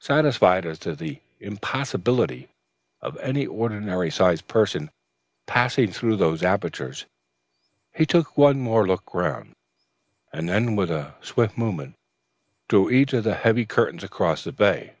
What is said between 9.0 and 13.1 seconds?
round, and then with a swift movement drew